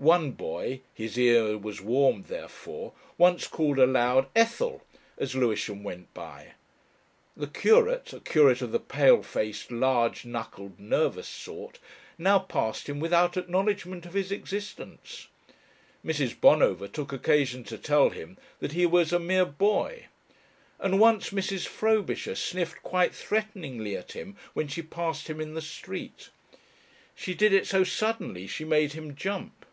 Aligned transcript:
One 0.00 0.30
boy 0.30 0.82
his 0.94 1.18
ear 1.18 1.58
was 1.58 1.80
warmed 1.80 2.26
therefor 2.28 2.92
once 3.16 3.48
called 3.48 3.80
aloud 3.80 4.28
"Ethel," 4.36 4.84
as 5.18 5.34
Lewisham 5.34 5.82
went 5.82 6.14
by. 6.14 6.52
The 7.36 7.48
curate, 7.48 8.12
a 8.12 8.20
curate 8.20 8.62
of 8.62 8.70
the 8.70 8.78
pale 8.78 9.24
faced, 9.24 9.72
large 9.72 10.24
knuckled, 10.24 10.78
nervous 10.78 11.26
sort, 11.26 11.80
now 12.16 12.38
passed 12.38 12.88
him 12.88 13.00
without 13.00 13.36
acknowledgment 13.36 14.06
of 14.06 14.12
his 14.14 14.30
existence. 14.30 15.26
Mrs. 16.06 16.40
Bonover 16.40 16.86
took 16.86 17.12
occasion 17.12 17.64
to 17.64 17.76
tell 17.76 18.10
him 18.10 18.38
that 18.60 18.70
he 18.74 18.86
was 18.86 19.12
a 19.12 19.18
"mere 19.18 19.44
boy," 19.46 20.04
and 20.78 21.00
once 21.00 21.30
Mrs. 21.30 21.66
Frobisher 21.66 22.36
sniffed 22.36 22.84
quite 22.84 23.12
threateningly 23.16 23.96
at 23.96 24.12
him 24.12 24.36
when 24.54 24.68
she 24.68 24.80
passed 24.80 25.28
him 25.28 25.40
in 25.40 25.54
the 25.54 25.60
street. 25.60 26.28
She 27.16 27.34
did 27.34 27.52
it 27.52 27.66
so 27.66 27.82
suddenly 27.82 28.46
she 28.46 28.64
made 28.64 28.92
him 28.92 29.16
jump. 29.16 29.64